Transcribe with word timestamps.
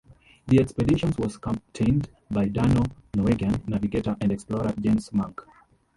The 0.47 0.59
expedition 0.59 1.13
was 1.19 1.37
captained 1.37 2.09
by 2.31 2.47
Dano-Norwegian 2.47 3.61
navigator 3.67 4.17
and 4.19 4.31
explorer, 4.31 4.73
Jens 4.81 5.13
Munk. 5.13 5.45